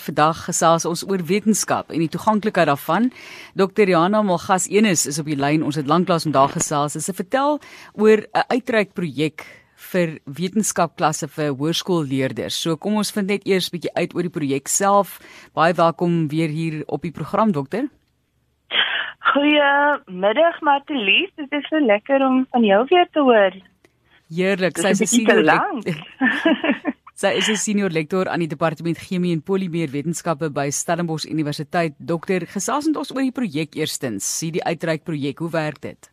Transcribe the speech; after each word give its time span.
Vandag 0.00 0.44
gesels 0.48 0.86
ons 0.88 1.02
oor 1.04 1.20
wetenskap 1.28 1.90
en 1.92 2.00
die 2.00 2.08
toeganklikheid 2.08 2.70
daarvan. 2.70 3.10
Dr. 3.58 3.88
Jana 3.90 4.22
Malgas 4.24 4.68
Enes 4.72 5.06
is 5.06 5.20
op 5.20 5.28
die 5.28 5.36
lyn. 5.36 5.64
Ons 5.66 5.76
het 5.76 5.88
lanklaas 5.90 6.24
vandag 6.28 6.56
gesels. 6.56 6.96
Sy 6.96 7.12
vertel 7.12 7.60
oor 7.92 8.24
'n 8.24 8.44
uitreikprojek 8.48 9.44
vir 9.92 10.18
wetenskapklasse 10.24 11.28
vir 11.28 11.54
hoërskoolleerders. 11.56 12.54
So 12.54 12.76
kom 12.76 12.96
ons 13.00 13.12
vind 13.12 13.28
net 13.28 13.46
eers 13.46 13.68
'n 13.68 13.76
bietjie 13.76 13.94
uit 13.94 14.14
oor 14.14 14.22
die 14.22 14.36
projek 14.38 14.68
self. 14.68 15.20
Baie 15.54 15.74
welkom 15.74 16.28
weer 16.28 16.48
hier 16.48 16.82
op 16.86 17.02
die 17.02 17.12
program, 17.12 17.52
dokter. 17.52 17.88
Goeiemiddag 19.32 20.60
Martelies. 20.60 21.30
Dit 21.36 21.52
is 21.52 21.68
so 21.68 21.78
lekker 21.78 22.20
om 22.26 22.46
van 22.50 22.64
jou 22.64 22.86
weer 22.88 23.08
te 23.12 23.20
hoor. 23.20 23.52
Heerlik. 24.28 24.78
Sy 24.78 24.88
is 24.88 25.00
'n 25.00 25.06
senior. 25.06 25.44
Sy 27.20 27.34
is 27.36 27.50
'n 27.52 27.56
senior 27.60 27.90
lektor 27.92 28.28
aan 28.32 28.40
die 28.40 28.48
departement 28.48 28.96
Chemie 28.96 29.34
en 29.36 29.42
Polimeerwetenskappe 29.42 30.48
by 30.58 30.70
Stellenbosch 30.72 31.26
Universiteit. 31.28 31.92
Dokter, 31.98 32.46
gesels 32.48 32.86
met 32.86 32.96
ons 32.96 33.10
oor 33.12 33.20
die 33.20 33.38
projek 33.40 33.74
eerstens. 33.76 34.24
Sien 34.24 34.52
die 34.52 34.64
uitreik 34.64 35.04
projek, 35.04 35.38
hoe 35.38 35.50
werk 35.50 35.80
dit? 35.82 36.08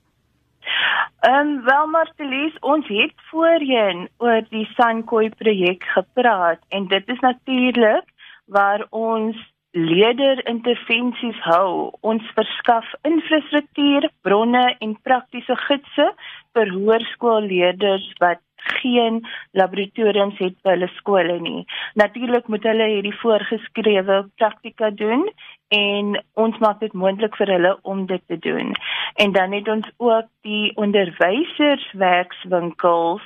Ehm 1.24 1.48
um, 1.48 1.64
wel 1.64 1.88
Martelies, 1.88 2.56
ons 2.60 2.88
het 2.88 3.16
voorheen 3.32 4.10
oor 4.18 4.42
die 4.50 4.68
Sankoi 4.76 5.30
projek 5.30 5.84
gepraat 5.96 6.60
en 6.76 6.88
dit 6.88 7.04
is 7.08 7.20
natuurlik 7.20 8.04
waar 8.46 8.84
ons 8.90 9.38
leerderintervensies 9.72 11.40
hou. 11.40 11.92
Ons 12.02 12.24
verskaf 12.36 12.86
infrastruktuur, 13.04 14.10
bronne 14.22 14.76
en 14.80 14.98
praktiese 15.04 15.56
gidse 15.56 16.12
vir 16.52 16.74
hoërskoolleerders 16.76 18.12
wat 18.20 18.44
geen 18.82 19.28
laboratoriums 19.52 20.38
het 20.38 20.56
by 20.64 20.70
hulle 20.76 20.90
skole 20.96 21.40
nie. 21.40 21.66
Natuurlik 21.94 22.48
moet 22.48 22.64
hulle 22.64 22.88
hierdie 22.94 23.20
voorgeskrewe 23.22 24.30
praktika 24.36 24.90
doen 24.90 25.32
en 25.76 26.24
ons 26.34 26.58
maak 26.64 26.80
dit 26.80 26.94
moontlik 26.94 27.36
vir 27.40 27.48
hulle 27.56 27.78
om 27.82 28.06
dit 28.06 28.24
te 28.28 28.38
doen. 28.40 28.76
En 29.16 29.32
dan 29.32 29.52
het 29.52 29.68
ons 29.68 29.90
ook 29.98 30.26
die 30.48 30.76
onderwyserswerkswinkels 30.76 33.22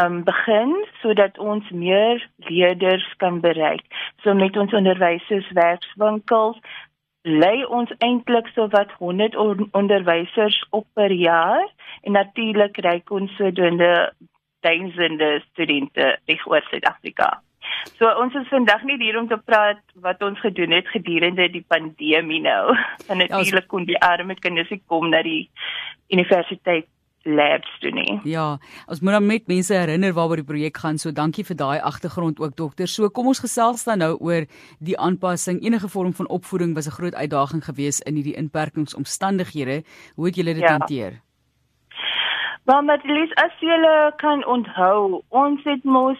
um 0.00 0.24
begin 0.24 0.86
sodat 1.00 1.38
ons 1.38 1.70
meer 1.70 2.30
leerders 2.36 3.14
kan 3.16 3.40
bereik. 3.40 3.82
So 4.22 4.34
met 4.34 4.56
ons 4.56 4.72
onderwyserswerkswinkels 4.72 6.58
lei 7.26 7.64
ons 7.66 7.90
eintlik 7.98 8.46
so 8.54 8.68
wat 8.70 8.92
100 8.98 9.34
onderwysers 9.72 10.66
op 10.70 10.86
per 10.94 11.12
jaar 11.12 11.66
en 12.02 12.12
natuurlik 12.12 12.76
kry 12.78 13.00
ons 13.10 13.34
sodoende 13.36 14.12
duisende 14.66 15.30
studente 15.50 16.16
reg 16.26 16.46
oor 16.50 16.64
Suid-Afrika. 16.70 17.30
So 17.98 18.08
ons 18.20 18.34
is 18.34 18.48
vandag 18.50 18.82
nie 18.88 18.98
hier 19.00 19.18
om 19.20 19.28
te 19.30 19.38
praat 19.38 19.80
wat 20.04 20.22
ons 20.26 20.40
gedoen 20.42 20.74
het 20.76 20.88
gedurende 20.92 21.48
die 21.52 21.64
pandemie 21.68 22.42
nou. 22.44 22.74
En 23.10 23.22
ja, 23.22 23.30
natuurlik 23.30 23.70
kon 23.70 23.86
die 23.88 23.98
arme 24.02 24.36
kinders 24.38 24.72
kom 24.90 25.10
na 25.10 25.22
die 25.26 25.46
universiteit 26.12 26.90
labs 27.26 27.70
toe 27.82 27.90
nie. 27.90 28.20
Ja, 28.28 28.46
ons 28.86 29.00
moet 29.02 29.16
dan 29.16 29.26
met 29.26 29.48
mense 29.50 29.74
herinner 29.74 30.14
waaroor 30.14 30.42
die 30.42 30.46
projek 30.46 30.78
gaan. 30.82 30.98
So 31.02 31.12
dankie 31.12 31.44
vir 31.46 31.58
daai 31.58 31.80
agtergrond 31.80 32.40
ook 32.40 32.56
dokter. 32.56 32.88
So 32.88 33.10
kom 33.10 33.26
ons 33.32 33.42
gesels 33.42 33.84
dan 33.88 34.02
nou 34.04 34.14
oor 34.22 34.46
die 34.78 34.98
aanpassing. 34.98 35.62
Enige 35.64 35.90
vorm 35.90 36.14
van 36.14 36.30
opvoeding 36.30 36.74
was 36.74 36.86
'n 36.86 36.98
groot 36.98 37.14
uitdaging 37.14 37.64
geweest 37.64 38.06
in 38.06 38.14
hierdie 38.14 38.36
inperkingsomstandighede. 38.36 39.82
Hoe 40.14 40.26
het 40.26 40.36
julle 40.36 40.54
dit 40.54 40.62
ja. 40.62 41.25
Maar 42.66 42.84
met 42.84 43.04
Lies 43.04 43.34
as 43.34 43.52
jy 43.62 43.76
kan 44.16 44.42
onthou, 44.46 45.22
ons 45.28 45.62
het 45.64 45.84
mos 45.84 46.18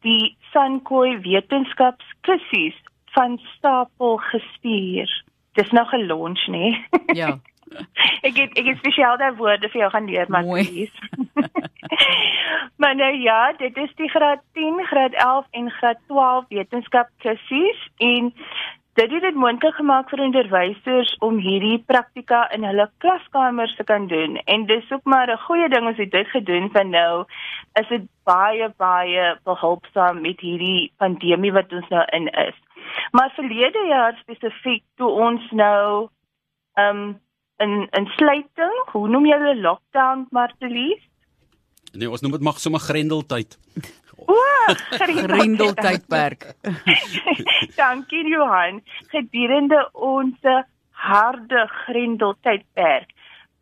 die 0.00 0.36
Sankoi 0.52 1.18
wetenskapskussies 1.20 2.78
van 3.12 3.36
stapel 3.56 4.16
gestuur. 4.16 5.10
Dis 5.52 5.70
nog 5.70 5.92
'n 5.92 6.06
launch, 6.06 6.46
nee. 6.46 6.86
Ja. 7.20 7.38
ek 8.20 8.36
het 8.36 8.58
ek 8.58 8.66
het 8.66 8.78
spesiaal 8.78 9.16
daai 9.16 9.36
woorde 9.36 9.68
vir 9.68 9.80
jou 9.80 9.90
gaan 9.90 10.08
leer, 10.08 10.26
maar 10.28 10.44
Lies. 10.44 10.96
maar 12.80 12.96
nou 12.96 13.14
ja, 13.16 13.52
dit 13.52 13.76
is 13.76 13.92
die 13.94 14.08
graad 14.08 14.40
10, 14.52 14.84
graad 14.84 15.12
11 15.12 15.46
en 15.50 15.70
graad 15.70 15.98
12 16.06 16.44
wetenskapskussies 16.48 17.88
en 17.96 18.34
Dit 18.94 19.10
het 19.10 19.22
dit 19.24 19.34
moontlik 19.34 19.74
gemaak 19.74 20.10
vir 20.12 20.20
onderwysers 20.20 21.14
om 21.24 21.38
hierdie 21.40 21.78
praktika 21.88 22.42
in 22.52 22.64
hulle 22.68 22.84
klaskamers 23.00 23.72
te 23.76 23.84
kan 23.88 24.06
doen 24.06 24.36
en 24.44 24.66
dis 24.68 24.90
ook 24.92 25.04
maar 25.04 25.32
'n 25.32 25.44
goeie 25.46 25.68
ding 25.68 25.86
as 25.88 25.96
dit 25.96 26.28
gedoen 26.28 26.68
van 26.72 26.90
nou 26.90 27.24
is 27.80 27.88
dit 27.88 28.02
baie 28.24 28.68
baie 28.76 29.38
behulpsaam 29.44 30.20
met 30.20 30.40
hierdie 30.40 30.92
pandemie 30.96 31.52
wat 31.52 31.72
ons 31.72 31.88
nou 31.88 32.04
in 32.04 32.28
is. 32.28 32.56
Maar 33.10 33.32
verlede 33.34 33.86
jaar 33.88 34.16
spesifiek 34.20 34.84
toe 34.96 35.10
ons 35.10 35.50
nou 35.50 36.08
um 36.74 37.20
in 37.56 37.88
in 37.90 38.06
sluiting, 38.06 38.76
hoe 38.92 39.08
noem 39.08 39.26
jy 39.26 39.38
dit 39.38 39.56
lockdown 39.56 40.26
Martelies? 40.30 41.11
Nee, 41.92 42.08
ons 42.08 42.22
noem 42.24 42.36
dit 42.38 42.44
mag 42.44 42.60
sommer 42.60 42.80
grendeltyd. 42.80 43.58
O, 44.22 44.36
grendeltydperk. 44.96 46.46
Dankie 47.80 48.22
Johan. 48.30 48.80
Gedurende 49.12 49.80
ons 49.92 50.38
harde 50.90 51.66
grendeltydperk. 51.84 53.10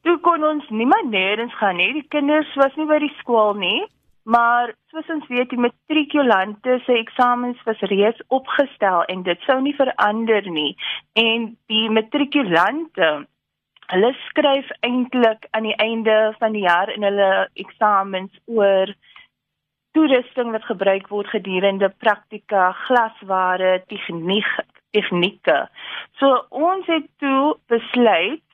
Toe 0.04 0.18
kon 0.24 0.44
ons 0.44 0.68
niemand 0.72 1.10
nêrens 1.12 1.56
gaan 1.60 1.80
nie. 1.80 1.92
Die 1.96 2.06
kinders 2.12 2.50
was 2.60 2.76
nie 2.78 2.88
by 2.88 3.00
die 3.02 3.12
skool 3.18 3.56
nie. 3.60 3.82
Maar 4.30 4.74
soos 4.92 5.08
ons 5.10 5.26
weet, 5.32 5.50
die 5.50 5.60
matrikulante 5.60 6.76
se 6.84 6.94
eksamens 7.00 7.60
was 7.66 7.80
reeds 7.90 8.20
opgestel 8.28 9.02
en 9.12 9.24
dit 9.26 9.48
sou 9.48 9.58
nie 9.64 9.74
verander 9.76 10.46
nie. 10.52 10.74
En 11.18 11.50
die 11.72 11.88
matrikulante 11.90 13.10
hulle 13.90 14.10
skryf 14.28 14.68
eintlik 14.86 15.46
aan 15.50 15.66
die 15.66 15.76
einde 15.82 16.34
van 16.38 16.54
die 16.54 16.64
jaar 16.66 16.90
in 16.92 17.02
hulle 17.06 17.30
eksamens 17.58 18.34
oor 18.46 18.92
toerusting 19.96 20.52
wat 20.54 20.68
gebruik 20.68 21.08
word 21.10 21.30
gedurende 21.32 21.88
praktika, 22.02 22.70
glasware, 22.86 23.80
tegniek, 23.90 24.50
tegnieke. 24.94 25.58
So 26.22 26.44
ons 26.50 26.86
het 26.90 27.08
toe 27.22 27.56
besluit 27.72 28.44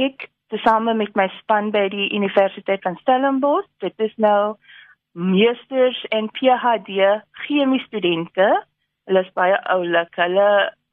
ek 0.00 0.28
tesame 0.48 0.94
met 0.96 1.12
my 1.18 1.28
span 1.40 1.72
by 1.74 1.88
die 1.92 2.08
Universiteit 2.16 2.84
van 2.86 2.96
Stellenbosch, 3.02 3.68
dit 3.84 3.94
is 4.00 4.14
nou 4.16 4.56
meesters 5.12 5.98
en 6.14 6.30
PhD 6.32 7.20
chemie 7.44 7.82
studente. 7.84 8.48
Hulle 9.08 9.24
is 9.24 9.32
baie 9.36 9.56
oulik. 9.72 10.14
Hulle 10.16 10.48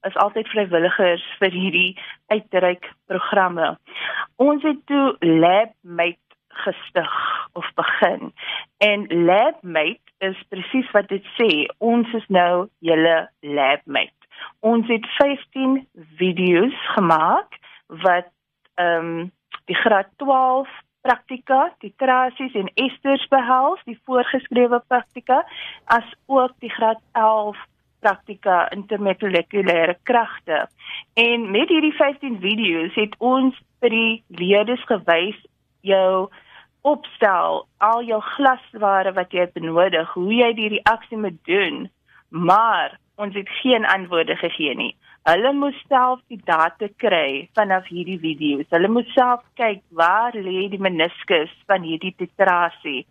is 0.08 0.18
altyd 0.24 0.50
vrywilligers 0.54 1.24
vir 1.40 1.52
hierdie 1.54 1.92
uitreik 2.34 2.90
programme. 3.10 3.76
Ons 4.42 4.64
het 4.64 4.82
toe 4.90 5.16
LabMate 5.20 6.22
gestig 6.66 7.16
of 7.54 7.68
begin. 7.76 8.32
En 8.78 9.08
LabMate 9.08 10.14
is 10.18 10.44
presies 10.50 10.92
wat 10.96 11.10
dit 11.12 11.26
sê. 11.36 11.50
Ons 11.78 12.12
is 12.14 12.26
nou 12.28 12.68
julle 12.80 13.18
LabMate. 13.40 14.30
Ons 14.60 14.88
het 14.92 15.06
15 15.18 15.80
video's 16.20 16.78
gemaak 16.96 17.60
wat 18.04 18.32
ehm 18.76 19.12
um, 19.16 19.32
die 19.66 19.76
graad 19.76 20.10
12 20.22 20.70
praktika, 21.02 21.74
die 21.82 21.94
trasies 22.02 22.54
en 22.58 22.70
esters 22.82 23.24
behels, 23.30 23.82
die 23.90 23.98
voorgeskrewe 24.06 24.82
praktika, 24.88 25.40
as 25.86 26.06
ook 26.26 26.54
die 26.62 26.70
graad 26.70 27.02
11 27.14 27.58
praktika 28.06 28.66
intermolekulêre 28.76 29.98
kragte. 30.04 30.66
En 31.18 31.52
met 31.52 31.70
hierdie 31.74 31.94
15 31.98 32.40
video's 32.44 32.94
het 33.00 33.16
ons 33.18 33.58
vir 33.82 33.94
die 33.94 34.24
leerders 34.42 34.84
gewys 34.90 35.40
jou 35.86 36.28
opstel 36.86 37.64
al 37.82 38.04
jou 38.06 38.20
glasware 38.36 39.16
wat 39.18 39.34
jy 39.34 39.48
benodig, 39.56 40.12
hoe 40.14 40.34
jy 40.34 40.52
die 40.58 40.70
reaksie 40.78 41.18
moet 41.18 41.40
doen, 41.50 41.88
maar 42.30 43.00
ons 43.22 43.34
het 43.38 43.50
geen 43.62 43.88
antwoorde 43.90 44.36
gegee 44.38 44.76
nie. 44.78 44.94
Hulle 45.26 45.56
moes 45.58 45.78
self 45.90 46.20
die 46.30 46.38
data 46.46 46.86
kry 47.02 47.48
vanaf 47.58 47.88
hierdie 47.90 48.20
video's. 48.22 48.68
Hulle 48.70 48.92
moes 48.94 49.08
self 49.16 49.42
kyk 49.58 49.82
waar 49.98 50.36
lê 50.38 50.68
die 50.70 50.82
meniskus 50.82 51.54
van 51.66 51.82
hierdie 51.88 52.14
titrasie. 52.20 53.08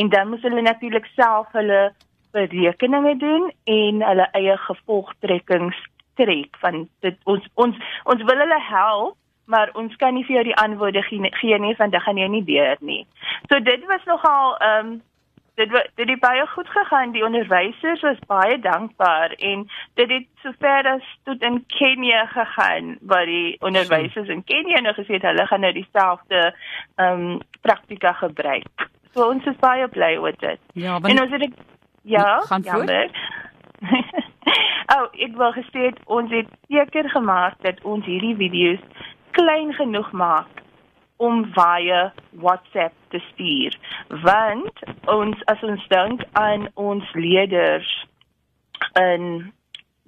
En 0.00 0.08
dan 0.14 0.30
moes 0.30 0.46
hulle 0.46 0.64
natuurlik 0.64 1.10
self 1.12 1.52
hulle 1.58 1.90
berekeninge 2.32 3.16
doen 3.16 3.52
en 3.64 4.02
hulle 4.08 4.28
eie 4.40 4.56
gevolgtrekkings 4.66 5.78
trek 6.18 6.56
van 6.62 6.86
dit 7.06 7.16
ons 7.24 7.44
ons 7.54 7.76
ons 8.04 8.22
wil 8.30 8.44
hulle 8.44 8.60
help 8.70 9.16
maar 9.48 9.70
ons 9.80 9.96
kan 9.96 10.14
nie 10.14 10.24
vir 10.28 10.38
jou 10.38 10.46
die 10.50 10.60
antwoorde 10.60 11.02
gee 11.08 11.58
nie 11.58 11.76
want 11.78 11.92
dit 11.92 12.02
gaan 12.04 12.20
jou 12.20 12.28
nie 12.28 12.44
deur 12.44 12.76
nie. 12.80 13.04
So 13.48 13.60
dit 13.60 13.86
was 13.92 14.04
nogal 14.04 14.56
ehm 14.56 14.86
um, 14.86 14.96
dit 15.58 15.72
dit 15.98 16.08
het 16.08 16.20
baie 16.20 16.44
goed 16.46 16.68
gegaan. 16.70 17.12
Die 17.12 17.24
onderwysers 17.24 18.04
was 18.06 18.20
baie 18.26 18.58
dankbaar 18.58 19.32
en 19.50 19.64
dit 19.94 20.12
het 20.16 20.26
sover 20.42 20.90
as 20.92 21.06
tot 21.24 21.42
in 21.42 21.64
Kenia 21.66 22.26
gegaan 22.34 22.96
waar 23.00 23.26
die 23.26 23.56
onderwysers 23.60 24.28
in 24.28 24.44
Kenia 24.44 24.80
nou 24.80 24.94
gesê 24.94 25.18
het 25.18 25.26
hulle 25.30 25.46
gaan 25.46 25.64
nou 25.66 25.72
dieselfde 25.72 26.44
ehm 26.94 27.24
um, 27.24 27.40
praktika 27.60 28.12
gebruik. 28.20 28.88
So 29.14 29.30
ons 29.32 29.44
is 29.46 29.58
baie 29.64 29.88
bly 29.88 30.16
oor 30.16 30.36
dit. 30.38 30.60
Ja, 30.72 31.00
want 31.00 31.12
en 31.14 31.22
ons 31.24 31.32
het 31.32 31.56
ja, 32.08 32.40
gaan 32.50 32.64
voort. 32.64 33.18
oh, 34.94 35.06
ek 35.12 35.36
wil 35.36 35.52
gesê 35.56 35.88
het, 35.90 35.98
ons 36.06 36.32
het 36.34 36.48
seker 36.68 37.10
gemaak 37.10 37.58
dat 37.66 37.82
ons 37.82 38.06
hierdie 38.08 38.36
video's 38.36 39.04
klein 39.36 39.72
genoeg 39.78 40.10
maak 40.12 40.62
om 41.18 41.44
via 41.54 42.12
WhatsApp 42.30 42.94
te 43.08 43.20
stuur. 43.30 43.78
Want 44.22 44.82
ons 45.10 45.44
as 45.50 45.62
ons 45.66 45.86
dink 45.90 46.24
aan 46.38 46.68
ons 46.74 47.14
leerders 47.14 47.90
in 48.98 49.52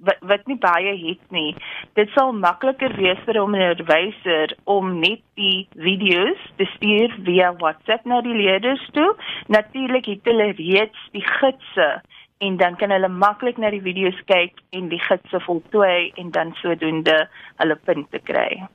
wat 0.05 0.21
wat 0.31 0.47
nie 0.49 0.57
baie 0.57 0.93
het 1.07 1.23
nie. 1.35 1.55
Dit 1.99 2.09
sal 2.15 2.33
makliker 2.33 2.95
wees 2.97 3.19
vir 3.25 3.35
'n 3.35 3.45
onderwyser 3.47 4.55
om 4.63 4.99
net 4.99 5.21
die 5.35 5.67
video's 5.75 6.41
te 6.57 6.65
stuur 6.75 7.15
via 7.25 7.53
WhatsApp 7.53 8.05
na 8.05 8.21
die 8.21 8.35
leerders 8.43 8.89
toe. 8.91 9.15
Natuurlik 9.47 10.05
het 10.05 10.23
hulle 10.23 10.51
reeds 10.57 10.99
die 11.11 11.25
gidse 11.25 12.01
en 12.37 12.57
dan 12.57 12.75
kan 12.75 12.89
hulle 12.89 13.07
maklik 13.07 13.57
na 13.57 13.69
die 13.69 13.81
video's 13.81 14.21
kyk 14.25 14.53
en 14.69 14.89
die 14.89 14.99
gidse 14.99 15.39
voltooi 15.39 16.11
en 16.15 16.31
dan 16.31 16.53
sodoende 16.53 17.27
hulle 17.55 17.75
punte 17.75 18.19
kry. 18.19 18.65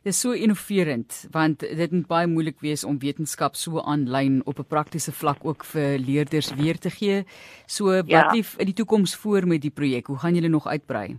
Dit 0.00 0.12
is 0.12 0.20
so 0.20 0.32
innoverend 0.32 1.26
want 1.30 1.60
dit 1.60 1.90
moet 1.92 2.06
baie 2.08 2.26
moeilik 2.26 2.60
wees 2.64 2.84
om 2.88 2.98
wetenskap 2.98 3.54
so 3.54 3.82
aanlyn 3.84 4.40
op 4.48 4.58
'n 4.58 4.68
praktiese 4.68 5.12
vlak 5.12 5.44
ook 5.44 5.64
vir 5.64 5.98
leerders 5.98 6.54
weer 6.54 6.78
te 6.78 6.90
gee. 6.90 7.24
So 7.66 7.84
wat 7.84 8.08
ja. 8.08 8.30
lief 8.32 8.54
in 8.56 8.64
die 8.64 8.74
toekoms 8.74 9.16
voor 9.16 9.46
met 9.46 9.60
die 9.60 9.70
projek? 9.70 10.06
Hoe 10.06 10.18
gaan 10.18 10.34
julle 10.34 10.48
nog 10.48 10.66
uitbrei? 10.66 11.18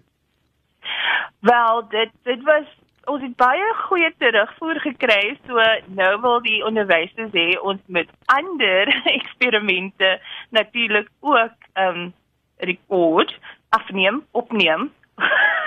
Wel, 1.39 1.87
dit 1.89 2.09
dit 2.23 2.43
was 2.43 2.65
ons 3.05 3.21
het 3.21 3.35
baie 3.35 3.73
goeie 3.75 4.13
terugvoer 4.17 4.79
gekry. 4.79 5.37
So 5.47 5.53
nou 5.87 6.21
wil 6.21 6.41
die 6.41 6.65
onderwysers 6.65 7.31
hê 7.31 7.59
ons 7.61 7.81
moet 7.85 8.09
ander 8.25 8.87
eksperimente 9.17 10.19
natuurlik 10.49 11.09
ook 11.19 11.53
ehm 11.73 11.95
um, 11.95 12.13
rekord 12.57 13.39
afneem, 13.69 14.23
opneem. 14.31 14.91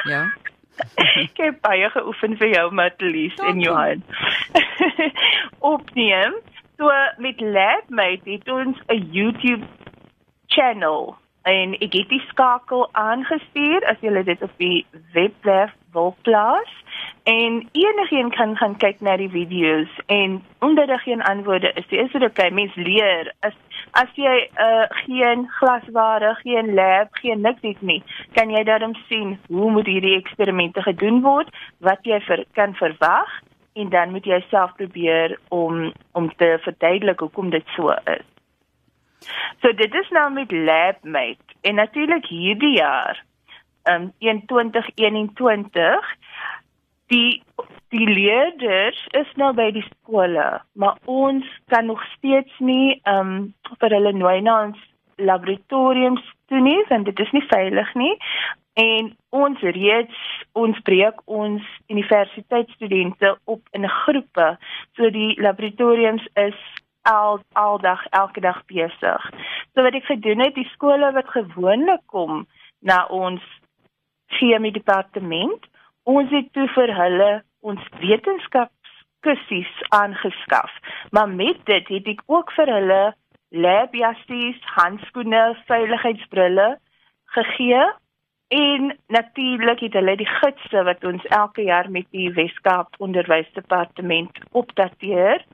Ja. 0.04 0.32
Ek 1.24 1.36
het 1.38 1.60
baie 1.60 1.90
geoefen 1.90 2.36
vir 2.36 2.54
jou 2.54 2.66
Matlies 2.74 3.34
en 3.46 3.60
Johan. 3.60 4.02
Opneem. 5.74 6.38
So 6.76 6.90
met 7.22 7.40
LabMate 7.40 8.30
het 8.30 8.48
ons 8.50 8.78
'n 8.88 9.08
YouTube 9.14 9.66
channel 10.46 11.16
en 11.42 11.74
ek 11.74 11.92
het 11.92 12.08
die 12.08 12.22
skakel 12.28 12.88
aangestuur 12.92 13.84
as 13.86 14.00
jy 14.00 14.22
dit 14.22 14.42
op 14.42 14.52
die 14.56 14.86
webwerf 15.12 15.72
wil 15.92 16.16
plaas 16.22 16.72
en 17.24 17.68
enigiemand 17.72 18.34
kan 18.34 18.56
gaan 18.56 18.76
kyk 18.76 19.00
na 19.00 19.16
die 19.16 19.30
video's 19.32 19.92
en 20.12 20.42
omdat 20.58 20.88
daar 20.88 21.00
geen 21.00 21.22
antwoorde 21.22 21.72
is, 21.72 21.86
is 21.88 22.12
dit 22.12 22.22
okay 22.22 22.50
mens 22.50 22.74
leer 22.74 23.32
as 23.40 23.56
as 23.90 24.10
jy 24.18 24.34
uh, 24.60 24.84
geen 25.06 25.46
glasware, 25.58 26.34
geen 26.42 26.74
lab, 26.74 27.08
geen 27.22 27.40
niks 27.40 27.62
het 27.62 27.80
nie, 27.80 28.02
kan 28.34 28.50
jy 28.50 28.64
daarom 28.66 28.94
sien 29.08 29.38
hoe 29.48 29.70
moet 29.70 29.86
hierdie 29.86 30.16
eksperimente 30.18 30.82
gedoen 30.82 31.22
word, 31.22 31.48
wat 31.78 32.02
jy 32.02 32.18
vir, 32.26 32.44
kan 32.58 32.74
verwag 32.74 33.30
en 33.78 33.88
dan 33.88 34.10
moet 34.10 34.26
jy 34.26 34.40
self 34.50 34.74
probeer 34.76 35.38
om 35.48 35.92
om 36.12 36.28
te 36.36 36.58
verduidelik 36.66 37.20
hoekom 37.24 37.50
dit 37.54 37.66
so 37.76 37.94
is. 38.10 38.26
So 39.62 39.72
dit 39.72 39.94
is 39.94 40.10
nou 40.10 40.28
met 40.32 40.52
LabMate 40.52 41.56
en 41.62 41.80
natuurlik 41.80 42.26
hierdie 42.28 42.76
jaar 42.76 43.24
um 43.88 44.12
2021 44.18 46.12
die 47.12 47.42
die 47.94 48.08
leerders 48.10 48.98
is 49.14 49.28
nou 49.38 49.52
by 49.54 49.68
die 49.70 49.84
skole, 49.86 50.46
maar 50.74 50.96
ons 51.06 51.46
kan 51.70 51.86
nog 51.86 52.02
steeds 52.16 52.52
nie 52.58 52.96
ehm 53.04 53.20
um, 53.20 53.54
vir 53.78 53.94
hulle 53.94 54.12
nooi 54.16 54.40
na 54.42 54.56
ons 54.66 54.80
laboratoriums 55.22 56.24
toe 56.50 56.60
nie, 56.60 56.80
want 56.88 57.06
dit 57.06 57.20
is 57.22 57.30
nie 57.36 57.44
veilig 57.50 57.94
nie. 57.94 58.14
En 58.74 59.12
ons 59.30 59.60
reeds 59.76 60.22
ons 60.58 60.80
breek 60.86 61.20
ons 61.30 61.62
universiteitsstudente 61.86 63.36
op 63.44 63.62
in 63.78 63.86
groepe. 63.88 64.48
So 64.98 65.10
die 65.14 65.34
laboratoriums 65.42 66.26
is 66.34 66.58
al 67.06 67.38
aldag 67.52 68.02
elke 68.10 68.40
dag 68.40 68.64
besig. 68.66 69.30
So 69.74 69.86
wat 69.86 69.94
ek 69.94 70.08
gedoen 70.08 70.42
het, 70.42 70.56
die 70.56 70.70
skole 70.72 71.12
wat 71.14 71.30
gewoonlik 71.30 72.02
kom 72.10 72.46
na 72.80 73.04
ons 73.06 73.42
chemie 74.40 74.72
departement, 74.74 75.68
ons 76.04 76.30
het 76.30 76.52
toe 76.52 76.68
vir 76.76 76.92
hulle 76.98 77.30
ons 77.64 77.84
wetenskapskussies 78.00 79.74
aangeskaf. 79.88 80.72
Maar 81.10 81.28
met 81.28 81.60
dit 81.64 81.92
het 81.96 82.08
ek 82.14 82.22
ook 82.26 82.52
vir 82.56 82.72
hulle 82.76 83.02
labjassies, 83.54 84.58
handskoene, 84.76 85.44
veiligheidsbrille 85.68 86.74
gegee 87.36 87.84
en 88.54 88.90
natuurlik 89.06 89.80
het 89.86 89.96
hulle 89.98 90.16
die 90.20 90.28
gidse 90.28 90.82
wat 90.88 91.04
ons 91.04 91.24
elke 91.24 91.62
jaar 91.62 91.88
met 91.90 92.06
die 92.10 92.28
Weskaap 92.34 92.98
Onderwysdepartement 92.98 94.38
opdateer. 94.52 95.44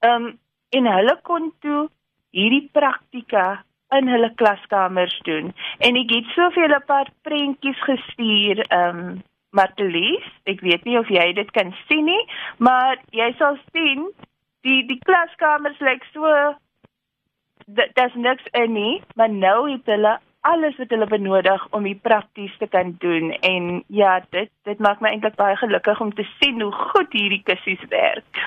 Ehm 0.00 0.26
um, 0.26 0.34
en 0.74 0.86
hulle 0.90 1.12
kon 1.22 1.52
toe 1.62 1.86
hierdie 2.34 2.68
praktika 2.74 3.62
in 3.94 4.08
hulle 4.10 4.32
klaskamers 4.34 5.14
doen 5.28 5.52
en 5.86 5.98
ek 6.00 6.10
het 6.10 6.32
soveel 6.34 6.74
'n 6.74 6.86
paar 6.90 7.08
prentjies 7.22 7.80
gestuur 7.86 8.64
ehm 8.66 8.98
um, 8.98 9.22
Martelies, 9.56 10.28
ek 10.50 10.62
weet 10.64 10.84
nie 10.84 10.98
of 11.00 11.10
jy 11.12 11.30
dit 11.36 11.50
kan 11.56 11.72
sien 11.86 12.06
nie, 12.08 12.22
maar 12.62 13.00
jy 13.16 13.32
sal 13.40 13.58
sien 13.72 14.08
die 14.66 14.82
die 14.90 15.00
klaskamers 15.06 15.80
lyk 15.84 16.04
so 16.12 16.30
daar's 17.66 18.14
niks 18.14 18.46
in 18.52 18.72
nie, 18.76 18.94
maar 19.18 19.32
nou 19.32 19.66
het 19.70 19.88
hulle 19.90 20.18
alles 20.46 20.76
wat 20.78 20.92
hulle 20.94 21.06
benodig 21.10 21.66
om 21.74 21.86
dit 21.88 22.02
prakties 22.02 22.54
te 22.58 22.68
kan 22.70 22.94
doen 23.02 23.32
en 23.48 23.82
ja, 23.86 24.20
dit 24.30 24.50
dit 24.68 24.78
maak 24.78 25.00
my 25.02 25.10
eintlik 25.10 25.38
baie 25.40 25.56
gelukkig 25.58 26.00
om 26.00 26.12
te 26.14 26.26
sien 26.38 26.60
hoe 26.62 26.72
goed 26.72 27.16
hierdie 27.18 27.42
kussies 27.48 27.82
werk. 27.90 28.42